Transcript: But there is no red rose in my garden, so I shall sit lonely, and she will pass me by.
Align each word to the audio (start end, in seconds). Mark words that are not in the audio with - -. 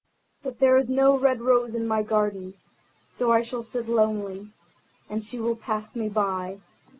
But 0.41 0.57
there 0.57 0.77
is 0.77 0.89
no 0.89 1.15
red 1.15 1.41
rose 1.41 1.75
in 1.75 1.87
my 1.87 2.01
garden, 2.01 2.55
so 3.11 3.31
I 3.31 3.43
shall 3.43 3.61
sit 3.61 3.87
lonely, 3.87 4.49
and 5.07 5.23
she 5.23 5.37
will 5.37 5.55
pass 5.55 5.95
me 5.95 6.09
by. 6.09 6.59